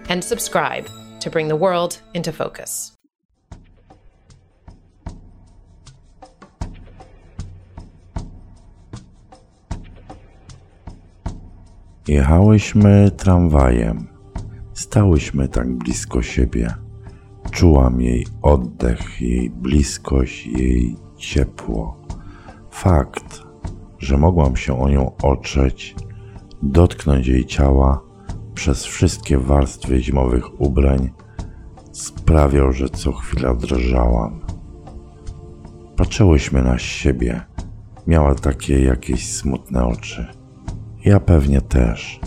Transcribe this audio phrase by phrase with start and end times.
[0.10, 0.90] and subscribe
[1.20, 2.96] to bring the world into focus.
[12.10, 14.08] Jechałyśmy tramwajem.
[14.74, 16.74] Stałyśmy tak blisko siebie.
[17.52, 21.98] Czułam jej oddech, jej bliskość, jej ciepło.
[22.72, 23.44] Fakt,
[24.00, 25.96] że mogłam się o nią otrzeć,
[26.64, 28.02] dotknąć jej ciała
[28.54, 31.10] przez wszystkie warstwy zimowych ubrań,
[31.92, 34.40] sprawiał, że co chwila drżałam.
[35.96, 37.42] Patrzyłyśmy na siebie.
[38.08, 40.39] Miała takie jakieś smutne oczy.
[41.06, 42.20] Ja pewnie też,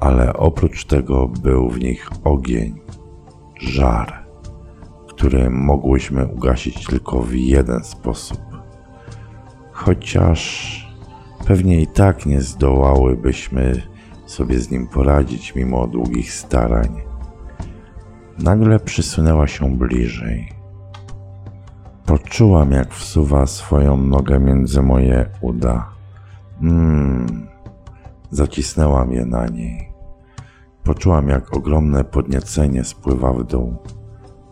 [0.00, 2.80] ale oprócz tego był w nich ogień,
[3.60, 4.24] żar,
[5.08, 8.40] który mogłyśmy ugasić tylko w jeden sposób.
[9.72, 10.88] Chociaż
[11.46, 13.82] pewnie i tak nie zdołałybyśmy
[14.26, 17.00] sobie z nim poradzić mimo długich starań.
[18.38, 20.52] Nagle przysunęła się bliżej.
[22.06, 25.90] Poczułam, jak wsuwa swoją nogę między moje uda.
[26.60, 27.48] Mmm,
[28.30, 29.92] Zacisnęłam je na niej.
[30.84, 33.76] Poczułam, jak ogromne podniecenie spływa w dół.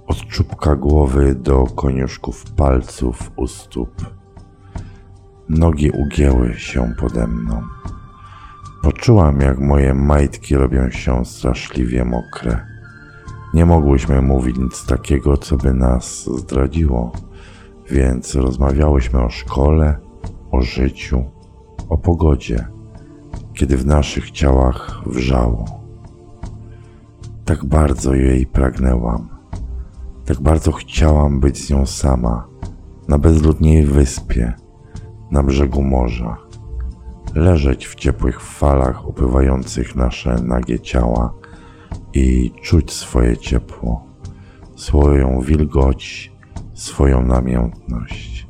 [0.06, 3.90] Od czubka głowy do koniuszków palców u stóp.
[5.48, 7.62] Nogi ugięły się pode mną.
[8.82, 12.66] Poczułam, jak moje majtki robią się straszliwie mokre.
[13.54, 17.12] Nie mogłyśmy mówić nic takiego, co by nas zdradziło,
[17.90, 19.98] więc rozmawiałyśmy o szkole,
[20.50, 21.24] o życiu,
[21.88, 22.75] o pogodzie
[23.56, 25.64] kiedy w naszych ciałach wrzało.
[27.44, 29.28] Tak bardzo jej pragnęłam,
[30.24, 32.46] tak bardzo chciałam być z nią sama,
[33.08, 34.52] na bezludniej wyspie,
[35.30, 36.36] na brzegu morza,
[37.34, 41.34] leżeć w ciepłych falach upływających nasze nagie ciała
[42.14, 44.06] i czuć swoje ciepło,
[44.76, 46.32] swoją wilgoć,
[46.74, 48.48] swoją namiętność.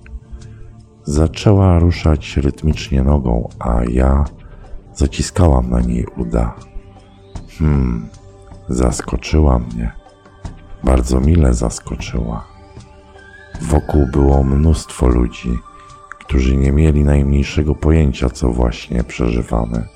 [1.05, 4.25] Zaczęła ruszać rytmicznie nogą, a ja
[4.97, 6.55] Zaciskałam na niej uda.
[7.59, 8.09] Hmm,
[8.69, 9.93] zaskoczyła mnie.
[10.85, 12.45] Bardzo mile zaskoczyła.
[13.61, 15.59] Wokół było mnóstwo ludzi,
[16.21, 19.89] którzy nie mieli najmniejszego pojęcia, co właśnie przeżywamy.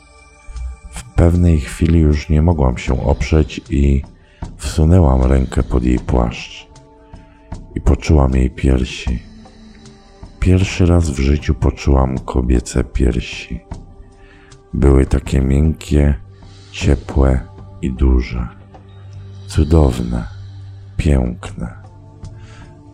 [0.90, 4.02] W pewnej chwili już nie mogłam się oprzeć i
[4.56, 6.68] wsunęłam rękę pod jej płaszcz
[7.74, 9.22] i poczułam jej piersi.
[10.40, 13.60] Pierwszy raz w życiu poczułam kobiece piersi.
[14.74, 16.14] Były takie miękkie,
[16.72, 17.40] ciepłe
[17.82, 18.48] i duże.
[19.46, 20.24] Cudowne,
[20.96, 21.74] piękne.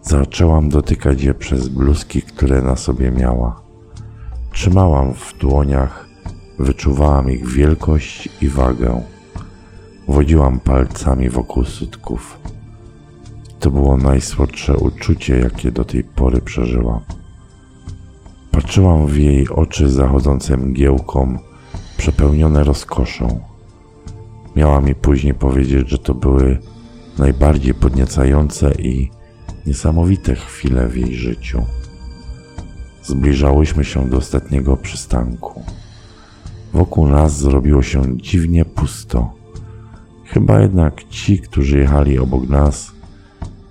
[0.02, 3.60] Zaczęłam dotykać je przez bluzki, które na sobie miała.
[4.52, 6.06] Trzymałam w dłoniach,
[6.58, 9.02] wyczuwałam ich wielkość i wagę.
[10.08, 12.38] Wodziłam palcami wokół sutków.
[13.60, 17.00] To było najsłodsze uczucie, jakie do tej pory przeżyłam.
[18.50, 21.38] Patrzyłam w jej oczy zachodzące mgiełką
[21.96, 23.40] przepełnione rozkoszą.
[24.56, 26.58] Miała mi później powiedzieć, że to były
[27.18, 29.10] najbardziej podniecające i
[29.66, 31.62] niesamowite chwile w jej życiu.
[33.02, 35.62] Zbliżałyśmy się do ostatniego przystanku.
[36.72, 39.32] Wokół nas zrobiło się dziwnie pusto.
[40.24, 42.92] Chyba jednak ci, którzy jechali obok nas,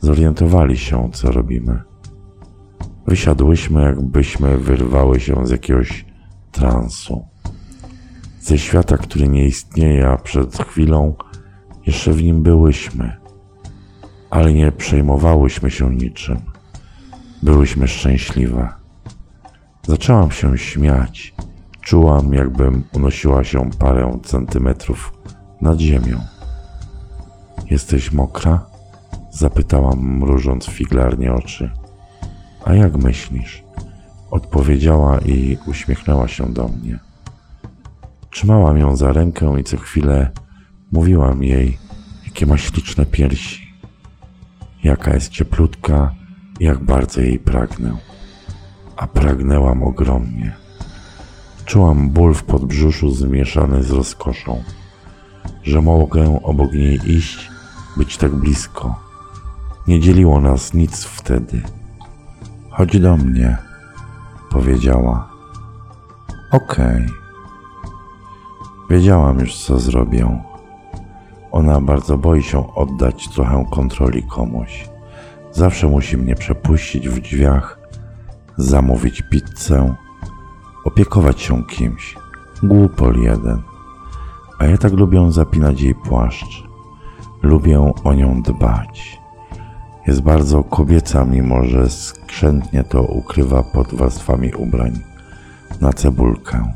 [0.02, 1.82] zorientowali się, co robimy.
[3.08, 6.06] Wysiadłyśmy, jakbyśmy wyrwały się z jakiegoś
[6.52, 7.35] transu
[8.46, 11.14] ze świata, który nie istnieje, a przed chwilą
[11.86, 13.18] jeszcze w nim byłyśmy,
[14.30, 16.38] ale nie przejmowałyśmy się niczym.
[17.44, 18.70] Byłyśmy szczęśliwe.
[19.88, 21.34] Zaczęłam się śmiać.
[21.82, 25.14] Czułam, jakbym unosiła się parę centymetrów
[25.62, 26.20] nad ziemią.
[27.70, 28.66] Jesteś mokra?
[29.32, 31.72] Zapytałam, mrużąc figlarnie oczy.
[32.66, 33.64] A jak myślisz?
[34.32, 37.05] Odpowiedziała i uśmiechnęła się do mnie.
[38.36, 40.32] Trzymałam ją za rękę i co chwilę
[40.92, 41.78] mówiłam jej,
[42.26, 43.74] jakie ma śliczne piersi,
[44.84, 46.12] jaka jest cieplutka
[46.60, 47.98] i jak bardzo jej pragnę.
[48.98, 50.56] A pragnęłam ogromnie.
[51.66, 54.64] Czułam ból w podbrzuszu zmieszany z rozkoszą,
[55.64, 57.50] że mogę obok niej iść,
[57.98, 58.96] być tak blisko.
[59.88, 61.62] Nie dzieliło nas nic wtedy.
[62.70, 63.58] Chodź do mnie,
[64.50, 65.30] powiedziała.
[66.52, 67.25] Okej.
[68.90, 70.42] Wiedziałam już, co zrobię.
[71.52, 74.90] Ona bardzo boi się oddać trochę kontroli komuś.
[75.52, 77.80] Zawsze musi mnie przepuścić w drzwiach,
[78.58, 79.96] zamówić pizzę,
[80.84, 82.16] opiekować się kimś.
[82.64, 83.62] Głupol jeden.
[84.60, 86.64] A ja tak lubię zapinać jej płaszcz.
[87.42, 89.22] Lubię o nią dbać.
[90.08, 95.00] Jest bardzo kobieca, mimo że skrzętnie to ukrywa pod warstwami ubrań
[95.82, 96.74] na cebulkę.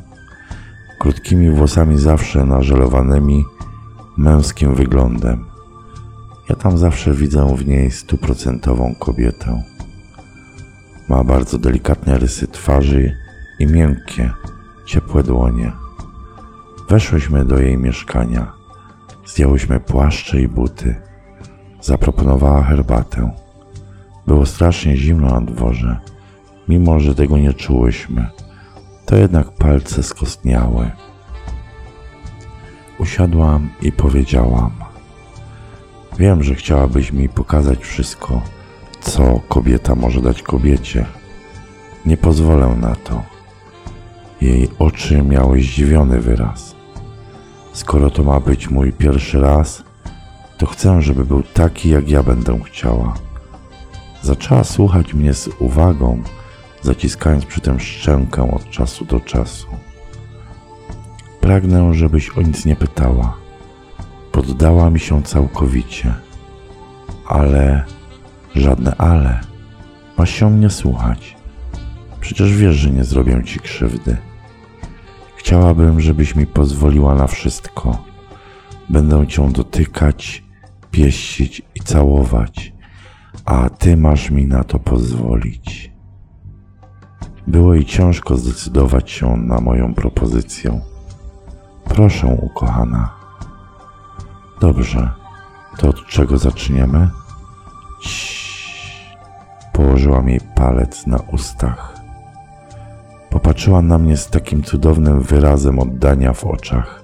[1.00, 3.44] Krótkimi włosami zawsze nażelowanymi,
[4.16, 5.44] męskim wyglądem.
[6.48, 9.62] Ja tam zawsze widzę w niej stuprocentową kobietę.
[11.08, 13.16] Ma bardzo delikatne rysy twarzy
[13.58, 14.30] i miękkie,
[14.86, 15.72] ciepłe dłonie.
[16.88, 18.52] Weszłyśmy do jej mieszkania.
[19.26, 20.94] Zdjęłyśmy płaszcze i buty.
[21.80, 23.30] Zaproponowała herbatę.
[24.26, 25.98] Było strasznie zimno na dworze,
[26.68, 28.39] mimo że tego nie czułyśmy.
[29.10, 30.90] To jednak palce skostniały.
[32.98, 34.70] Usiadłam i powiedziałam:
[36.18, 38.42] Wiem, że chciałabyś mi pokazać wszystko,
[39.00, 41.06] co kobieta może dać kobiecie.
[42.06, 43.22] Nie pozwolę na to.
[44.40, 46.74] Jej oczy miały zdziwiony wyraz.
[47.72, 49.84] Skoro to ma być mój pierwszy raz,
[50.58, 53.14] to chcę, żeby był taki, jak ja będę chciała.
[54.22, 56.22] Zaczęła słuchać mnie z uwagą,
[56.82, 59.66] zaciskając przy tym szczękę od czasu do czasu.
[61.40, 63.36] Pragnę, żebyś o nic nie pytała.
[64.32, 66.14] Poddała mi się całkowicie.
[67.26, 67.84] Ale,
[68.54, 69.40] żadne ale,
[70.18, 71.36] masz się mnie słuchać.
[72.20, 74.16] Przecież wiesz, że nie zrobię ci krzywdy.
[75.36, 78.04] Chciałabym, żebyś mi pozwoliła na wszystko.
[78.90, 80.44] Będę cię dotykać,
[80.90, 82.72] pieścić i całować,
[83.44, 85.89] a ty masz mi na to pozwolić.
[87.46, 90.80] Było jej ciężko zdecydować się na moją propozycję.
[91.84, 93.10] Proszę, ukochana.
[94.60, 95.10] Dobrze,
[95.78, 97.08] to od czego zaczniemy?
[98.02, 98.40] Ciii.
[99.72, 101.94] Położyłam jej palec na ustach.
[103.30, 107.02] Popatrzyła na mnie z takim cudownym wyrazem oddania w oczach.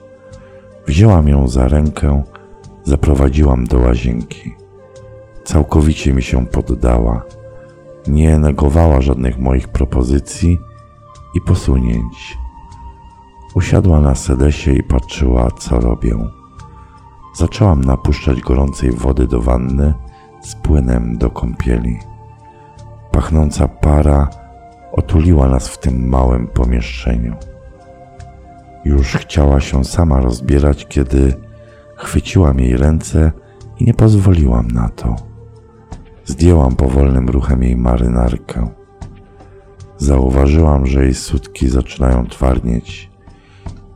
[0.86, 2.22] Wzięłam ją za rękę,
[2.84, 4.54] zaprowadziłam do łazienki.
[5.44, 7.22] Całkowicie mi się poddała.
[8.08, 10.58] Nie negowała żadnych moich propozycji
[11.34, 12.38] i posunięć.
[13.54, 16.16] Usiadła na sedesie i patrzyła, co robię.
[17.34, 19.94] Zaczęłam napuszczać gorącej wody do wanny
[20.40, 21.98] z płynem do kąpieli.
[23.10, 24.28] Pachnąca para
[24.92, 27.34] otuliła nas w tym małym pomieszczeniu.
[28.84, 31.34] Już chciała się sama rozbierać, kiedy
[31.96, 33.32] chwyciłam jej ręce
[33.78, 35.25] i nie pozwoliłam na to.
[36.26, 38.68] Zdjęłam powolnym ruchem jej marynarkę.
[39.98, 43.10] Zauważyłam, że jej sutki zaczynają twardnieć,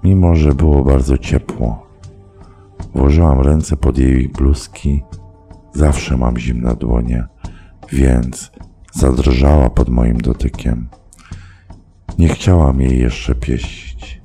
[0.04, 1.86] mimo że było bardzo ciepło.
[2.94, 5.02] Włożyłam ręce pod jej bluzki.
[5.74, 7.26] Zawsze mam zimne dłonie,
[7.92, 8.50] więc
[8.92, 10.88] zadrżała pod moim dotykiem.
[12.18, 14.22] Nie chciałam jej jeszcze pieścić.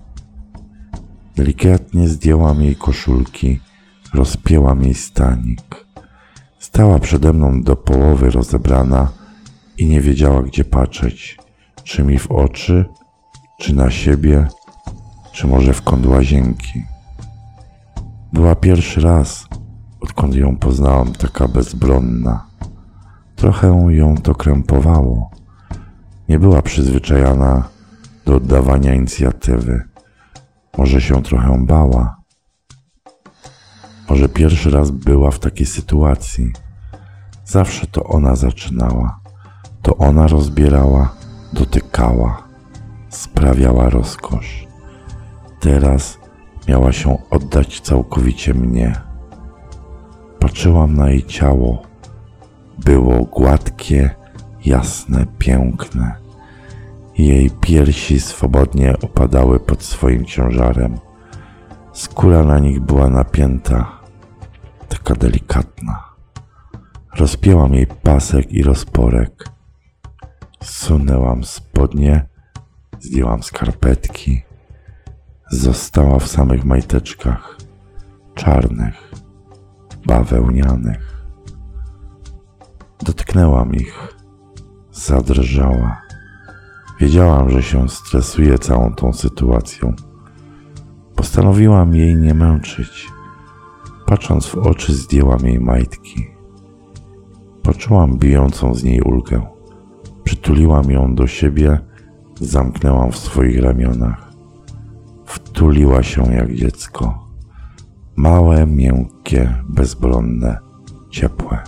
[1.36, 3.60] Delikatnie zdjęłam jej koszulki,
[4.14, 5.85] rozpięłam jej stanik.
[6.76, 9.12] Stała przede mną do połowy rozebrana
[9.78, 11.38] i nie wiedziała, gdzie patrzeć.
[11.84, 12.86] Czy mi w oczy,
[13.60, 14.48] czy na siebie,
[15.32, 16.84] czy może w kąt łazienki.
[18.34, 19.48] Była pierwszy raz,
[20.02, 22.46] odkąd ją poznałam, taka bezbronna.
[23.36, 25.32] Trochę ją to krępowało.
[26.30, 27.70] Nie była przyzwyczajona
[28.26, 29.84] do oddawania inicjatywy.
[30.78, 32.16] Może się trochę bała.
[34.10, 36.65] Może pierwszy raz była w takiej sytuacji.
[37.46, 39.20] Zawsze to ona zaczynała.
[39.82, 41.14] To ona rozbierała,
[41.54, 42.44] dotykała,
[43.10, 44.68] sprawiała rozkosz.
[45.60, 46.18] Teraz
[46.68, 49.02] miała się oddać całkowicie mnie.
[50.40, 51.82] Patrzyłam na jej ciało.
[52.86, 54.16] Było gładkie,
[54.66, 56.16] jasne, piękne.
[57.18, 60.98] Jej piersi swobodnie opadały pod swoim ciężarem.
[61.94, 63.92] Skóra na nich była napięta,
[64.90, 66.15] taka delikatna.
[67.18, 69.50] Rozpięłam jej pasek i rozporek.
[70.62, 72.28] Zsunęłam spodnie,
[73.00, 74.42] zdjęłam skarpetki.
[75.52, 77.58] Została w samych majteczkach,
[78.34, 79.12] czarnych,
[80.06, 81.26] bawełnianych.
[83.04, 84.16] Dotknęłam ich,
[84.92, 86.02] zadrżała.
[87.00, 89.94] Wiedziałam, że się stresuje całą tą sytuacją.
[91.16, 93.08] Postanowiłam jej nie męczyć.
[94.06, 96.35] Patrząc w oczy, zdjęłam jej majtki.
[97.66, 99.42] Poczułam bijącą z niej ulgę.
[100.24, 101.80] Przytuliłam ją do siebie,
[102.42, 104.32] zamknęłam w swoich ramionach.
[105.26, 107.28] Wtuliła się jak dziecko.
[108.16, 110.58] Małe, miękkie, bezbronne,
[111.10, 111.64] ciepłe.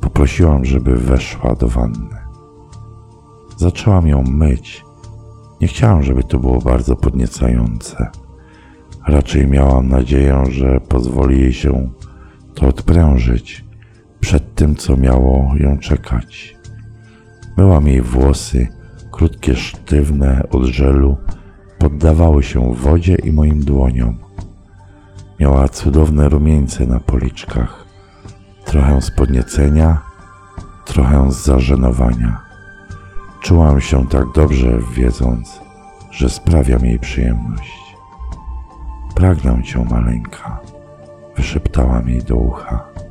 [0.00, 2.16] Poprosiłam, żeby weszła do wanny.
[3.56, 4.84] Zaczęłam ją myć.
[5.60, 8.10] Nie chciałam, żeby to było bardzo podniecające.
[9.06, 11.90] Raczej miałam nadzieję, że pozwoli jej się
[12.54, 13.64] to odprężyć
[14.24, 16.56] przed tym, co miało ją czekać.
[17.56, 18.68] Myłam jej włosy,
[19.10, 21.16] krótkie, sztywne od żelu,
[21.78, 24.18] poddawały się wodzie i moim dłoniom.
[25.40, 27.84] Miała cudowne rumieńce na policzkach,
[28.64, 30.02] trochę z podniecenia,
[30.84, 32.40] trochę z zażenowania.
[33.40, 35.60] Czułam się tak dobrze, wiedząc,
[36.10, 37.96] że sprawiam jej przyjemność.
[39.14, 40.60] Pragnę cię, maleńka,
[41.36, 43.03] wyszeptałam jej do ucha.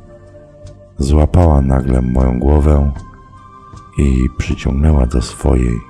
[0.98, 2.92] Złapała nagle moją głowę
[3.98, 5.80] i przyciągnęła do swojej.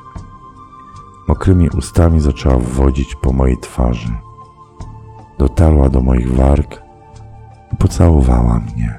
[1.28, 4.12] Mokrymi ustami zaczęła wodzić po mojej twarzy.
[5.38, 6.82] Dotarła do moich warg
[7.73, 8.99] i pocałowała mnie.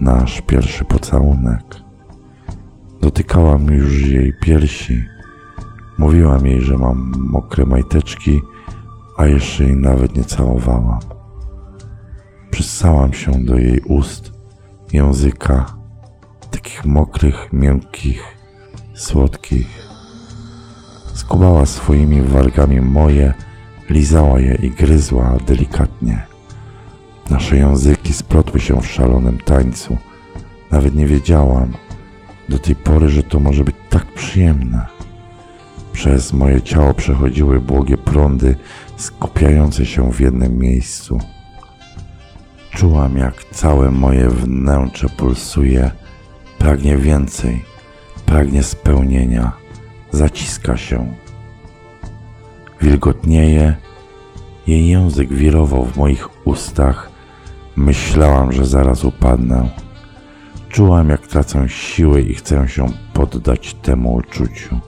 [0.00, 1.64] Nasz pierwszy pocałunek.
[3.00, 5.04] Dotykałam już jej piersi.
[5.98, 8.40] Mówiłam jej, że mam mokre majteczki,
[9.16, 11.00] a jeszcze jej nawet nie całowałam.
[12.50, 14.37] Przyssałam się do jej ust,
[14.92, 15.66] języka,
[16.50, 18.22] takich mokrych, miękkich,
[18.94, 19.88] słodkich.
[21.14, 23.34] Skubała swoimi wargami moje,
[23.90, 26.26] lizała je i gryzła delikatnie.
[27.30, 29.96] Nasze języki splotły się w szalonym tańcu.
[30.70, 31.72] Nawet nie wiedziałam
[32.48, 34.86] do tej pory, że to może być tak przyjemne.
[35.92, 38.56] Przez moje ciało przechodziły błogie prądy
[38.96, 41.18] skupiające się w jednym miejscu.
[42.78, 45.90] Czułam, jak całe moje wnętrze pulsuje,
[46.58, 47.64] pragnie więcej,
[48.26, 49.52] pragnie spełnienia,
[50.10, 51.14] zaciska się.
[52.80, 53.76] Wilgotnieje,
[54.66, 57.10] jej język wirował w moich ustach,
[57.76, 59.70] myślałam, że zaraz upadnę.
[60.68, 64.80] Czułam, jak tracę siły i chcę się poddać temu uczuciu,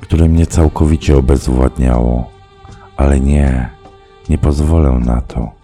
[0.00, 2.30] które mnie całkowicie obezwładniało.
[2.96, 3.70] Ale nie,
[4.28, 5.57] nie pozwolę na to.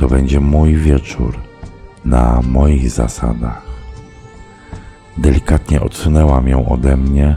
[0.00, 1.36] To będzie mój wieczór
[2.04, 3.62] na moich zasadach.
[5.18, 7.36] Delikatnie odsunęłam ją ode mnie,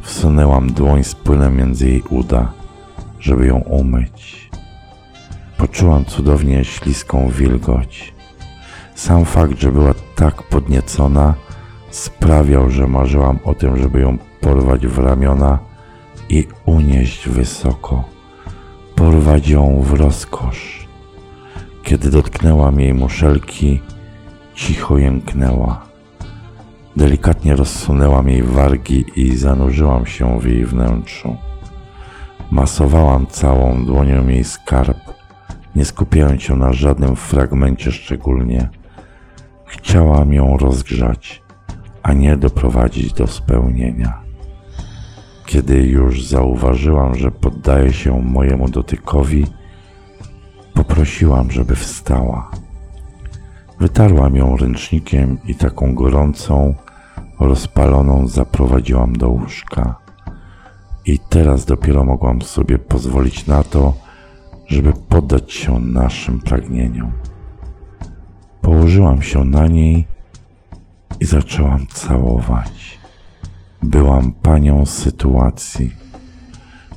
[0.00, 2.52] wsunęłam dłoń z płynem między jej uda,
[3.20, 4.50] żeby ją umyć.
[5.58, 8.14] Poczułam cudownie śliską wilgoć.
[8.94, 11.34] Sam fakt, że była tak podniecona,
[11.90, 15.58] sprawiał, że marzyłam o tym, żeby ją porwać w ramiona
[16.28, 18.04] i unieść wysoko,
[18.94, 20.85] porwać ją w rozkosz.
[21.86, 23.80] Kiedy dotknęłam jej muszelki,
[24.54, 25.86] cicho jęknęła.
[26.96, 31.36] Delikatnie rozsunęłam jej wargi i zanurzyłam się w jej wnętrzu.
[32.50, 34.98] Masowałam całą dłonią jej skarb,
[35.76, 38.68] nie skupiając się na żadnym fragmencie szczególnie.
[39.66, 41.42] Chciałam ją rozgrzać,
[42.02, 44.22] a nie doprowadzić do spełnienia.
[45.46, 49.46] Kiedy już zauważyłam, że poddaje się mojemu dotykowi,
[50.96, 52.50] poprosiłam, żeby wstała.
[53.80, 56.74] Wytarłam ją ręcznikiem i taką gorącą,
[57.40, 59.94] rozpaloną zaprowadziłam do łóżka.
[61.06, 63.94] I teraz dopiero mogłam sobie pozwolić na to,
[64.66, 67.12] żeby poddać się naszym pragnieniom.
[68.60, 70.06] Położyłam się na niej
[71.20, 72.98] i zaczęłam całować.
[73.82, 75.90] Byłam panią sytuacji.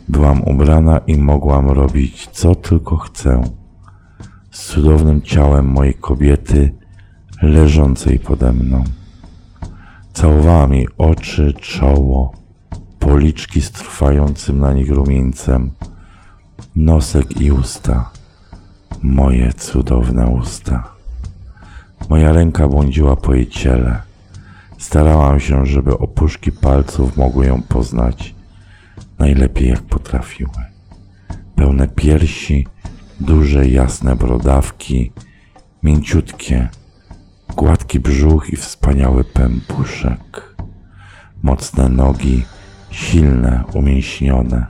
[0.10, 3.59] Byłam ubrana i mogłam robić co tylko chcę.
[4.60, 6.74] Z cudownym ciałem mojej kobiety
[7.42, 8.84] leżącej pode mną.
[10.14, 12.34] Całowałam jej oczy, czoło,
[13.00, 15.72] policzki z trwającym na nich rumieńcem,
[16.76, 18.10] nosek i usta.
[19.02, 20.90] Moje cudowne usta.
[22.10, 24.02] Moja ręka błądziła po jej ciele.
[24.78, 28.36] Starałam się, żeby opuszki palców mogły ją poznać
[29.20, 30.52] najlepiej jak potrafiły.
[31.56, 32.68] Pełne piersi,
[33.20, 35.12] duże jasne brodawki,
[35.84, 36.70] mięciutkie,
[37.56, 40.56] gładki brzuch i wspaniały pępuszek,
[41.44, 42.46] mocne nogi,
[42.92, 44.66] silne, umięśnione,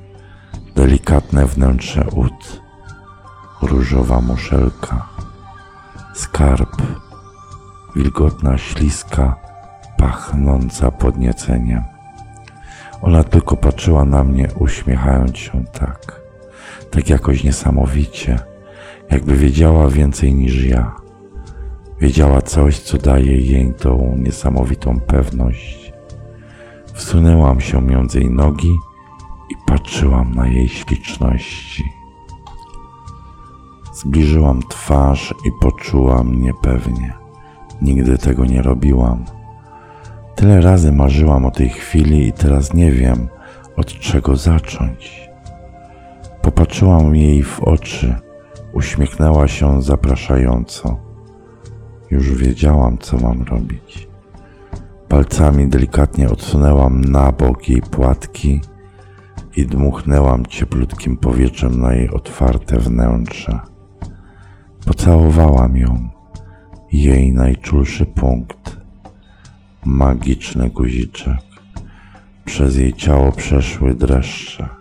[0.76, 2.62] delikatne wnętrze ud,
[3.62, 5.08] różowa muszelka,
[6.14, 6.82] skarb,
[7.96, 9.36] wilgotna śliska,
[9.98, 11.84] pachnąca podnieceniem.
[13.02, 16.22] Ona tylko patrzyła na mnie, uśmiechając się tak,
[16.92, 18.40] tak jakoś niesamowicie,
[19.12, 20.96] jakby wiedziała więcej niż ja.
[22.02, 25.94] Wiedziała coś, co daje jej tą niesamowitą pewność.
[26.94, 28.76] Wsunęłam się między jej nogi
[29.50, 31.84] i patrzyłam na jej śliczności.
[33.94, 37.14] Zbliżyłam twarz i poczułam niepewnie.
[37.82, 39.26] Nigdy tego nie robiłam.
[40.36, 43.28] Tyle razy marzyłam o tej chwili i teraz nie wiem,
[43.76, 45.29] od czego zacząć.
[46.60, 48.16] Popatrzyłam jej w oczy,
[48.74, 50.98] uśmiechnęła się zapraszająco.
[52.12, 54.08] Już wiedziałam, co mam robić.
[55.08, 58.62] Palcami delikatnie odsunęłam na bok jej płatki
[59.56, 63.60] i dmuchnęłam cieplutkim powietrzem na jej otwarte wnętrze.
[64.86, 66.10] Pocałowałam ją,
[66.92, 68.78] jej najczulszy punkt,
[69.86, 71.42] magiczny guziczek.
[72.46, 74.79] Przez jej ciało przeszły dreszcze.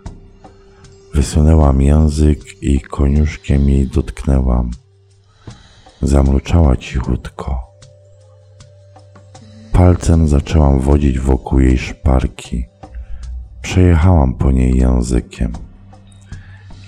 [1.13, 4.71] Wysunęłam język i koniuszkiem jej dotknęłam.
[6.01, 7.59] Zamruczała cichutko.
[9.71, 12.65] Palcem zaczęłam wodzić wokół jej szparki.
[13.61, 15.53] Przejechałam po niej językiem.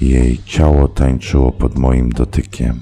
[0.02, 2.82] Jej ciało tańczyło pod moim dotykiem.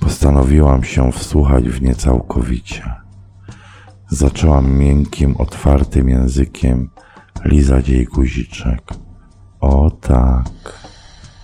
[0.00, 2.92] Postanowiłam się wsłuchać w nie całkowicie.
[4.08, 6.90] Zaczęłam miękkim, otwartym językiem
[7.44, 9.01] lizać jej guziczek.
[9.62, 10.48] O tak,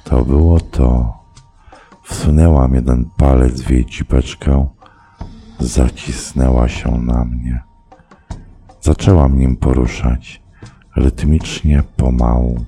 [0.05, 1.19] to było to.
[2.03, 4.67] Wsunęłam jeden palec w jej cipeczkę,
[5.61, 7.63] zacisnęła się na mnie.
[8.81, 10.43] Zaczęłam nim poruszać,
[10.97, 12.65] rytmicznie, pomału.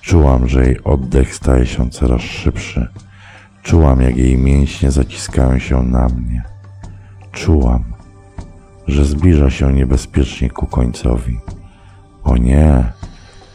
[0.00, 2.88] Czułam, że jej oddech staje się coraz szybszy.
[3.62, 6.42] Czułam, jak jej mięśnie zaciskają się na mnie.
[7.32, 7.84] Czułam,
[8.86, 11.40] że zbliża się niebezpiecznie ku końcowi.
[12.24, 12.92] O nie,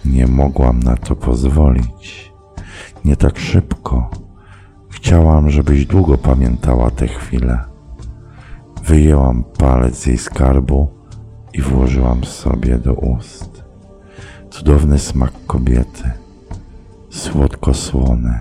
[0.08, 2.34] nie mogłam na to pozwolić.
[3.06, 4.10] Nie tak szybko.
[4.90, 7.60] Chciałam, żebyś długo pamiętała tę chwilę.
[8.84, 10.88] Wyjęłam palec z jej skarbu
[11.54, 13.64] i włożyłam sobie do ust.
[14.50, 16.12] Cudowny smak kobiety,
[17.10, 18.40] słodko-słony,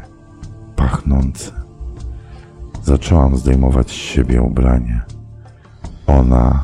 [0.77, 1.53] pachnący.
[2.83, 5.01] Zaczęłam zdejmować z siebie ubranie.
[6.07, 6.63] Ona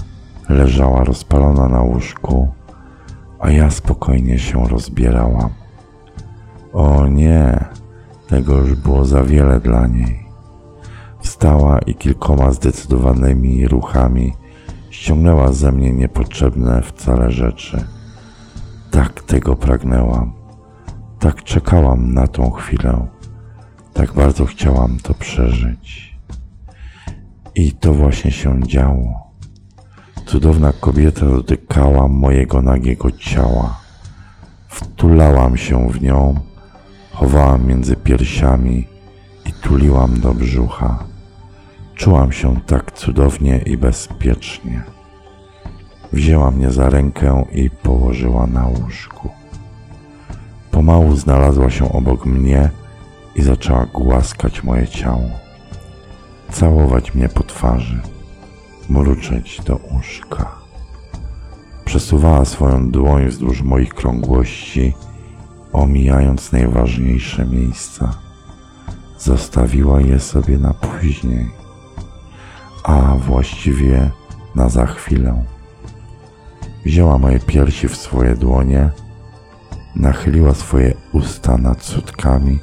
[0.48, 2.48] leżała rozpalona na łóżku,
[3.42, 5.50] a ja spokojnie się rozbierałam.
[6.72, 7.64] O nie,
[8.28, 10.26] tego już było za wiele dla niej.
[11.20, 14.32] Wstała i kilkoma zdecydowanymi ruchami
[14.90, 17.84] ściągnęła ze mnie niepotrzebne wcale rzeczy.
[18.90, 20.32] Tak tego pragnęłam.
[21.18, 23.06] Tak czekałam na tą chwilę.
[23.92, 26.16] Tak bardzo chciałam to przeżyć.
[27.54, 29.31] I to właśnie się działo.
[30.32, 33.80] Cudowna kobieta dotykała mojego nagiego ciała.
[34.68, 36.40] Wtulałam się w nią,
[37.12, 38.86] chowałam między piersiami
[39.46, 41.04] i tuliłam do brzucha.
[41.94, 44.82] Czułam się tak cudownie i bezpiecznie.
[46.12, 49.28] Wzięła mnie za rękę i położyła na łóżku.
[50.70, 52.70] Pomału znalazła się obok mnie
[53.34, 55.30] i zaczęła głaskać moje ciało,
[56.50, 58.00] całować mnie po twarzy
[58.88, 60.50] mruczeć do łóżka.
[61.84, 64.94] Przesuwała swoją dłoń wzdłuż moich krągłości,
[65.72, 68.10] omijając najważniejsze miejsca.
[69.18, 71.50] Zostawiła je sobie na później,
[72.84, 74.10] a właściwie
[74.54, 75.44] na za chwilę.
[76.84, 78.90] Wzięła moje piersi w swoje dłonie,
[79.96, 82.58] nachyliła swoje usta nad sutkami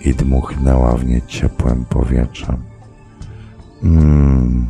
[0.00, 2.56] i dmuchnęła w nie ciepłym powietrzem.
[3.82, 4.66] Mmm,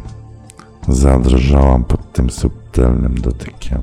[0.88, 3.83] Zadrżałam pod tym subtelnym dotykiem.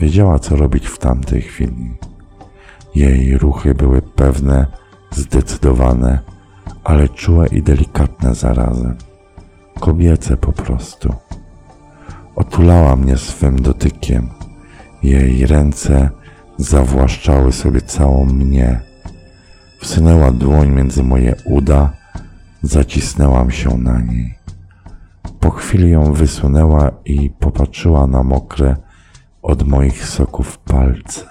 [0.00, 1.96] Wiedziała, co robić w tamtej chwili.
[2.94, 4.66] Jej ruchy były pewne,
[5.10, 6.18] zdecydowane,
[6.84, 8.96] ale czułe i delikatne zarazem.
[9.80, 11.14] Kobiece po prostu.
[12.36, 14.28] Otulała mnie swym dotykiem.
[15.02, 16.10] Jej ręce
[16.58, 18.80] zawłaszczały sobie całą mnie.
[19.80, 21.92] Wsunęła dłoń między moje uda,
[22.62, 24.43] zacisnęłam się na niej.
[25.44, 28.76] Po chwili ją wysunęła i popatrzyła na mokre
[29.42, 31.26] od moich soków palce.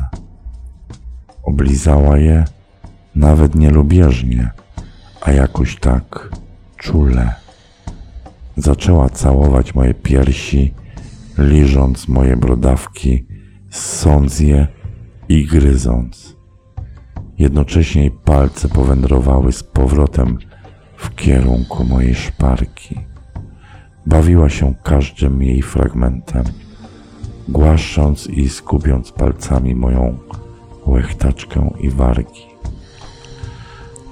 [1.43, 2.45] Oblizała je
[3.15, 4.51] nawet nielubieżnie,
[5.21, 6.29] a jakoś tak
[6.77, 7.33] czule.
[8.57, 10.73] zaczęła całować moje piersi,
[11.37, 13.25] liżąc moje brodawki,
[13.69, 14.67] ssąc je
[15.29, 16.35] i gryząc.
[17.37, 20.37] Jednocześnie palce powędrowały z powrotem
[20.97, 23.12] w kierunku mojej szparki.
[24.05, 26.43] Bawiła się każdym jej fragmentem,
[27.47, 30.17] głaszcząc i skubiąc palcami moją
[30.85, 32.45] łechtaczkę i wargi.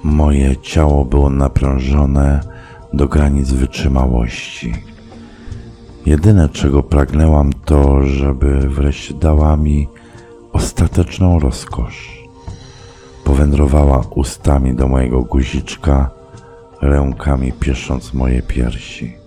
[0.02, 2.40] Moje ciało było naprężone
[2.92, 4.74] do granic wytrzymałości.
[6.06, 9.88] Jedyne, czego pragnęłam, to, żeby wreszcie dała mi
[10.52, 12.22] ostateczną rozkosz.
[13.24, 16.10] Powędrowała ustami do mojego guziczka,
[16.80, 19.21] rękami piesząc moje piersi.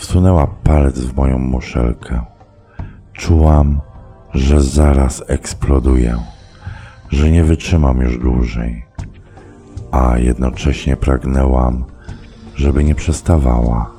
[0.00, 2.20] Wsunęła palec w moją muszelkę.
[3.12, 3.80] Czułam,
[4.34, 6.16] że zaraz eksploduję,
[7.10, 8.84] że nie wytrzymam już dłużej,
[9.90, 11.84] a jednocześnie pragnęłam,
[12.54, 13.90] żeby nie przestawała,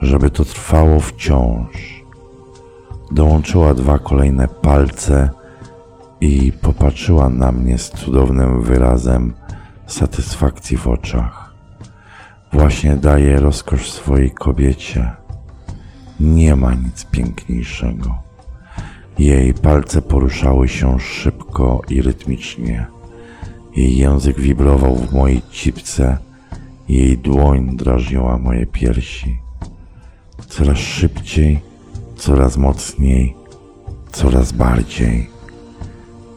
[0.00, 2.04] żeby to trwało wciąż.
[3.10, 5.30] Dołączyła dwa kolejne palce
[6.20, 9.32] i popatrzyła na mnie z cudownym wyrazem
[9.86, 11.41] satysfakcji w oczach.
[12.52, 15.10] Właśnie daje rozkosz swojej kobiecie.
[16.20, 18.14] Nie ma nic piękniejszego.
[19.18, 22.86] Jej palce poruszały się szybko i rytmicznie.
[23.76, 26.18] Jej język wibrował w mojej cipce,
[26.88, 29.40] jej dłoń drażniła moje piersi.
[30.48, 31.60] Coraz szybciej,
[32.16, 33.36] coraz mocniej,
[34.12, 35.30] coraz bardziej.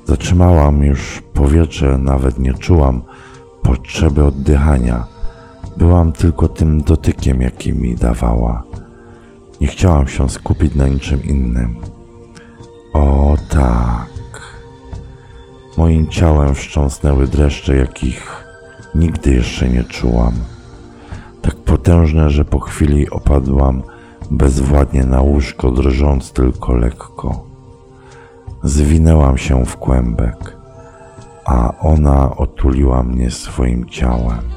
[0.05, 3.01] Zatrzymałam już powietrze, nawet nie czułam
[3.63, 5.14] potrzeby oddychania.
[5.77, 8.63] Byłam tylko tym dotykiem, jaki mi dawała.
[9.61, 11.75] Nie chciałam się skupić na niczym innym.
[12.93, 14.15] O tak.
[15.77, 18.45] Moim ciałem wstrząsnęły dreszcze, jakich
[18.95, 20.33] nigdy jeszcze nie czułam.
[21.41, 23.83] Tak potężne, że po chwili opadłam
[24.31, 27.43] bezwładnie na łóżko, drżąc tylko lekko.
[28.63, 30.57] Zwinęłam się w kłębek,
[31.45, 34.54] a ona otuliła mnie swoim ciałem.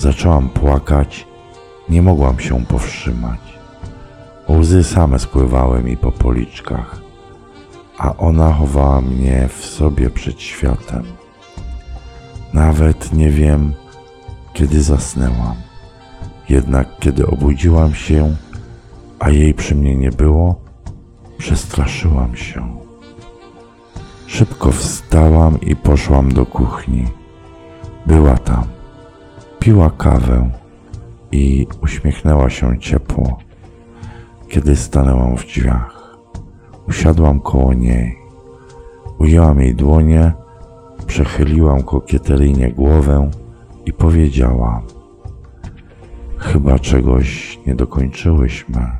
[0.00, 1.26] Zaczęłam płakać,
[1.88, 3.40] nie mogłam się powstrzymać.
[4.48, 7.00] Łzy same spływały mi po policzkach,
[7.98, 11.02] a ona chowała mnie w sobie przed światem.
[12.52, 13.74] Nawet nie wiem,
[14.52, 15.56] kiedy zasnęłam.
[16.48, 18.36] Jednak kiedy obudziłam się,
[19.18, 20.60] a jej przy mnie nie było,
[21.38, 22.78] przestraszyłam się.
[24.26, 27.06] Szybko wstałam i poszłam do kuchni.
[28.06, 28.79] Była tam,
[29.60, 30.50] piła kawę
[31.32, 33.38] i uśmiechnęła się ciepło,
[34.48, 36.16] kiedy stanęłam w drzwiach.
[36.88, 38.16] Usiadłam koło niej.
[39.18, 40.32] Ujęłam jej dłonie,
[41.06, 43.30] przechyliłam kokieteryjnie głowę
[43.86, 44.82] i powiedziałam:
[46.36, 48.99] Chyba czegoś nie dokończyłyśmy.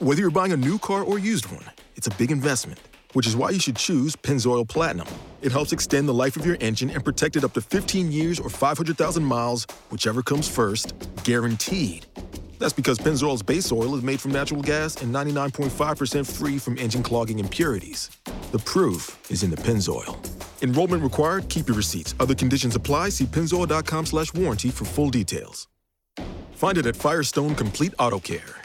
[0.00, 2.80] Whether you're buying a new car or used one, it's a big investment,
[3.12, 5.06] which is why you should choose Pennzoil Platinum.
[5.42, 8.40] It helps extend the life of your engine and protect it up to 15 years
[8.40, 12.06] or 500,000 miles, whichever comes first, guaranteed.
[12.58, 17.02] That's because Pennzoil's base oil is made from natural gas and 99.5% free from engine
[17.02, 18.08] clogging impurities.
[18.52, 20.16] The proof is in the Pennzoil.
[20.62, 21.50] Enrollment required.
[21.50, 22.14] Keep your receipts.
[22.18, 23.10] Other conditions apply.
[23.10, 25.68] See pennzoil.com slash warranty for full details.
[26.52, 28.62] Find it at Firestone Complete Auto Care.